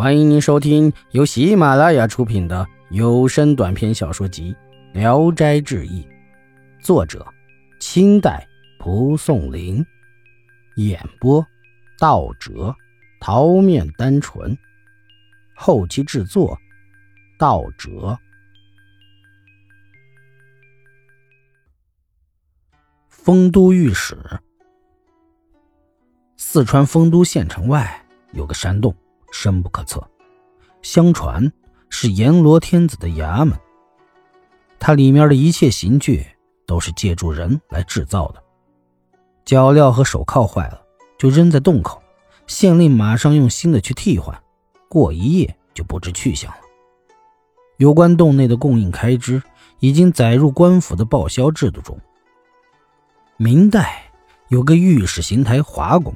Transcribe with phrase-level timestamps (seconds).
[0.00, 4.56] 欢迎您收听由喜马拉雅出品的有声短篇小说集
[4.98, 6.02] 《聊斋志异》，
[6.82, 7.26] 作者：
[7.80, 8.48] 清代
[8.78, 9.84] 蒲松龄，
[10.76, 11.46] 演播：
[11.98, 12.74] 道哲、
[13.20, 14.56] 桃面单纯，
[15.54, 16.58] 后期制作：
[17.38, 18.18] 道哲。
[23.10, 24.16] 丰都御史，
[26.38, 28.96] 四川丰都县城外有个山洞。
[29.30, 30.02] 深不可测，
[30.82, 31.52] 相传
[31.88, 33.58] 是阎罗天子的衙门。
[34.78, 36.26] 它里面的一切刑具
[36.66, 38.42] 都是借助人来制造的。
[39.44, 40.80] 脚镣和手铐坏了，
[41.18, 42.02] 就扔在洞口，
[42.46, 44.40] 县令马上用新的去替换，
[44.88, 46.60] 过一夜就不知去向了。
[47.78, 49.42] 有关洞内的供应开支，
[49.78, 51.98] 已经载入官府的报销制度中。
[53.36, 54.10] 明代
[54.48, 56.14] 有个御史邢台华公，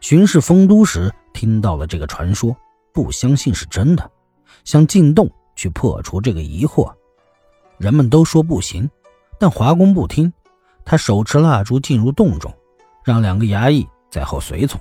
[0.00, 1.12] 巡视丰都时。
[1.40, 2.54] 听到了这个传说，
[2.92, 4.10] 不相信是真的，
[4.62, 6.92] 想进洞去破除这个疑惑。
[7.78, 8.86] 人们都说不行，
[9.38, 10.30] 但华工不听，
[10.84, 12.54] 他手持蜡烛进入洞中，
[13.02, 14.78] 让两个衙役在后随从。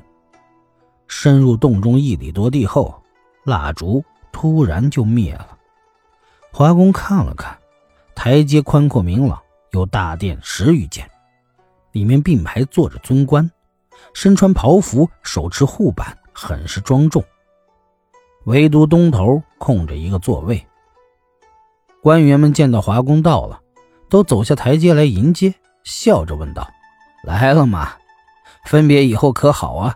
[1.07, 3.01] 深入洞中一里多地后，
[3.45, 5.57] 蜡烛突然就灭了。
[6.51, 7.57] 华工看了看，
[8.13, 11.09] 台阶宽阔明朗，有大殿十余间，
[11.93, 13.49] 里面并排坐着尊官，
[14.13, 16.13] 身穿袍服，手持护板。
[16.39, 17.21] 很是庄重，
[18.45, 20.65] 唯独东头空着一个座位。
[22.01, 23.59] 官员们见到华公到了，
[24.07, 26.65] 都走下台阶来迎接，笑着问道
[27.25, 27.91] ：“来了吗？
[28.65, 29.93] 分别以后可好啊？”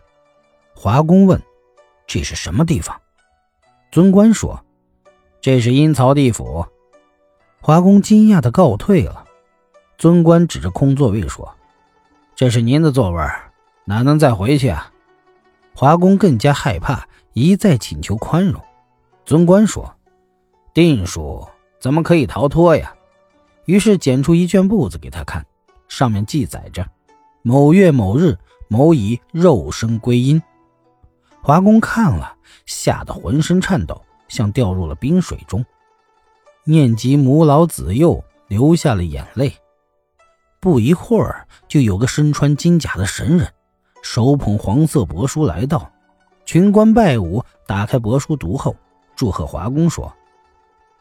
[0.75, 1.41] 华公问
[2.05, 3.00] ：“这是什么地方？”
[3.89, 4.66] 尊官说
[5.39, 6.66] ：“这是阴曹地府。”
[7.61, 9.23] 华公惊讶的告退了。
[9.97, 11.55] 尊官指着空座位说
[12.35, 13.23] ：“这是您的座位，
[13.85, 14.91] 哪能再回去啊？”
[15.75, 18.61] 华公更加害怕，一再请求宽容。
[19.25, 19.93] 尊官说
[20.73, 21.47] ：“定数
[21.79, 22.93] 怎么可以逃脱呀？”
[23.66, 25.45] 于是捡出一卷簿子给他看，
[25.88, 26.85] 上面记载着
[27.41, 30.41] ：“某月某日，某以肉身归阴。”
[31.41, 32.35] 华公看了，
[32.66, 35.66] 吓得浑身颤抖，像掉入了冰水中，
[36.66, 39.53] 念及母老子幼，流下了眼泪。
[40.59, 43.53] 不一会儿，就有个身穿金甲的神人。
[44.03, 45.90] 手捧黄色帛书来到，
[46.46, 48.75] 群官拜舞，打开帛书读后，
[49.16, 50.14] 祝贺华公说：“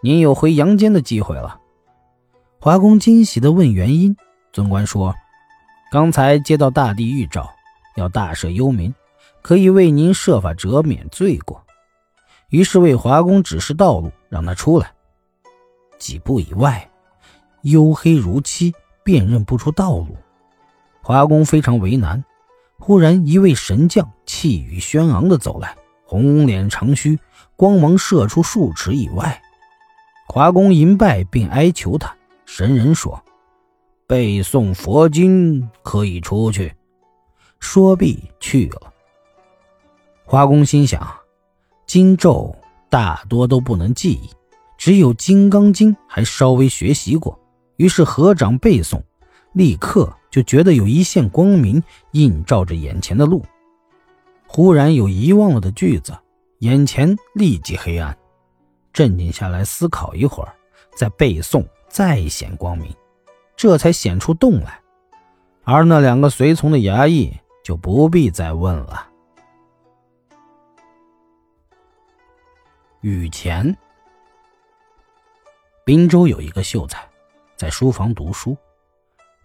[0.00, 1.60] 您有回阳间的机会了。”
[2.60, 4.16] 华公惊喜地问原因，
[4.52, 5.12] 尊官说
[5.90, 7.50] ：“刚才接到大帝谕诏，
[7.96, 8.94] 要大赦幽民，
[9.42, 11.60] 可以为您设法折免罪过。”
[12.50, 14.92] 于是为华公指示道路，让他出来。
[15.98, 16.88] 几步以外，
[17.64, 20.16] 黝黑如漆，辨认不出道路。
[21.02, 22.22] 华公非常为难。
[22.84, 27.16] 忽然，一位神将气宇轩昂地走来，红脸长须，
[27.54, 29.40] 光芒射出数尺以外。
[30.26, 32.12] 华公迎拜并哀求他。
[32.44, 33.22] 神人说
[34.08, 36.74] ：“背诵佛经可以出去。”
[37.60, 38.92] 说毕去了。
[40.24, 41.08] 华公心想，
[41.86, 42.52] 经咒
[42.90, 44.28] 大多都不能记忆，
[44.76, 47.38] 只有《金刚经》还稍微学习过，
[47.76, 49.00] 于是合掌背诵，
[49.52, 50.12] 立刻。
[50.30, 51.82] 就觉得有一线光明
[52.12, 53.44] 映照着眼前的路，
[54.46, 56.16] 忽然有遗忘了的句子，
[56.60, 58.16] 眼前立即黑暗。
[58.94, 60.54] 镇定下来思考一会儿，
[60.96, 62.90] 再背诵，再显光明，
[63.54, 64.80] 这才显出洞来。
[65.64, 67.30] 而那两个随从的衙役
[67.62, 69.06] 就不必再问了。
[73.02, 73.76] 雨前，
[75.84, 77.06] 滨州有一个秀才，
[77.54, 78.56] 在书房读书。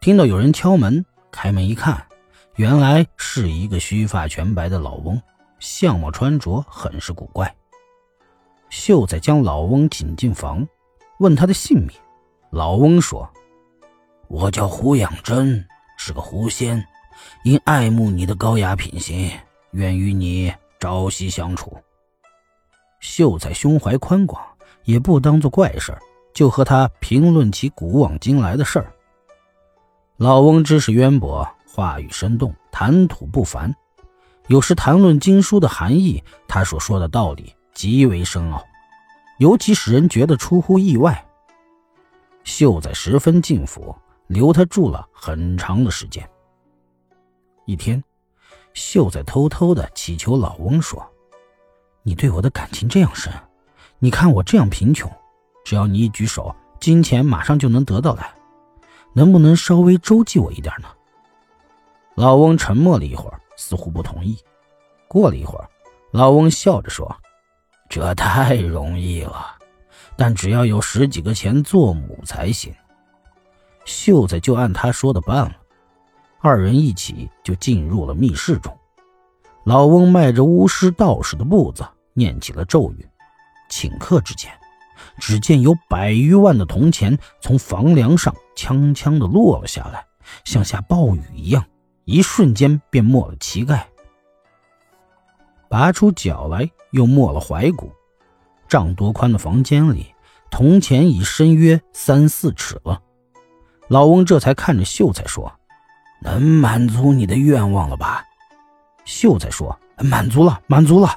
[0.08, 1.04] 听到有人敲门，
[1.34, 2.02] 开门一看，
[2.56, 5.22] 原来是一个须发全白的老翁，
[5.60, 7.54] 相貌穿着很是古怪。
[8.70, 10.66] 秀才将老翁请进房，
[11.20, 11.90] 问他的姓名。
[12.52, 13.30] 老翁说
[14.30, 15.68] ：“我叫胡养真，
[15.98, 16.82] 是个狐仙，
[17.44, 19.30] 因爱慕你的高雅品行，
[19.72, 21.78] 愿与你朝夕相处。”
[23.02, 24.42] 秀才胸怀宽广，
[24.86, 25.94] 也不当做怪事
[26.34, 28.94] 就和他评论起古往今来的事儿。
[30.18, 33.72] 老翁知识渊博，话语生动，谈吐不凡。
[34.48, 38.66] 有时谈论经书的含义，他所说的道理极为深奥，
[39.38, 41.24] 尤其使人觉得出乎意外。
[42.44, 46.28] 秀才十分敬服，留他住了很长的时间。
[47.66, 48.04] 一天，
[48.74, 51.08] 秀才偷偷的祈求老翁说
[52.02, 53.32] ：“你对我的感情这样深，
[54.00, 55.12] 你看我这样贫穷，
[55.64, 58.34] 只要你一举手，金钱马上就能得到来。”
[59.18, 60.88] 能不能稍微周济我一点呢？
[62.14, 64.38] 老翁沉默了一会儿，似乎不同意。
[65.08, 65.68] 过了一会儿，
[66.12, 67.18] 老翁笑着说
[67.90, 69.56] ：“这太容易了，
[70.16, 72.72] 但只要有十几个钱做母才行。
[73.86, 75.56] 秀才就按他说的办了，
[76.40, 78.72] 二人一起就进入了密室中。
[79.64, 81.84] 老翁迈着巫师道士的步子，
[82.14, 83.10] 念起了咒语。
[83.72, 84.52] 顷刻之间，
[85.18, 90.04] 只见有百余万的铜钱从房梁上锵锵地落了下来，
[90.44, 91.64] 像下暴雨一样，
[92.06, 93.88] 一瞬间便没了膝盖。
[95.70, 97.92] 拔出脚来，又没了踝骨。
[98.68, 100.08] 丈多宽的房间里，
[100.50, 103.00] 铜钱已深约三四尺了。
[103.88, 105.54] 老翁这才看着秀才说
[106.22, 108.24] ：“能满足你的愿望了吧？”
[109.06, 111.16] 秀才说：“满足了，满足了。”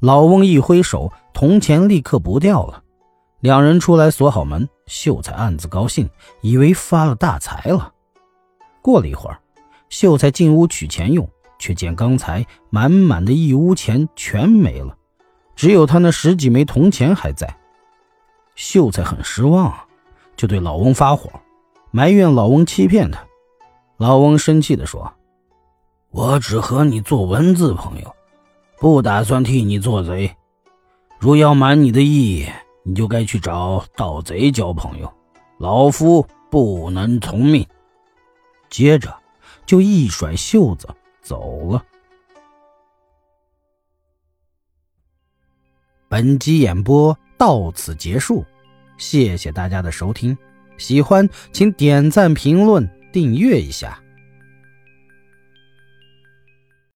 [0.00, 2.82] 老翁一挥手，铜钱立刻不掉了。
[3.40, 6.10] 两人出来锁好门，秀才暗自高兴，
[6.40, 7.94] 以为发了大财了。
[8.82, 9.38] 过了一会儿，
[9.88, 11.26] 秀才进屋取钱用。
[11.62, 14.96] 却见刚才满满的一屋钱全没了，
[15.54, 17.54] 只有他那十几枚铜钱还在。
[18.54, 19.78] 秀才很失望，
[20.36, 21.30] 就对老翁发火，
[21.90, 23.22] 埋怨老翁欺骗他。
[23.98, 25.12] 老翁生气地说
[26.12, 28.16] ：“我只和你做文字朋友，
[28.78, 30.34] 不打算替你做贼。
[31.18, 32.46] 如要满你的意，
[32.82, 35.12] 你就该去找盗贼交朋友，
[35.58, 37.66] 老夫不能从命。”
[38.70, 39.14] 接着
[39.66, 40.88] 就一甩袖子。
[41.22, 41.84] 走了。
[46.08, 48.44] 本集演播到此结束，
[48.96, 50.36] 谢谢大家的收听。
[50.76, 54.02] 喜欢请点赞、评论、订阅一下。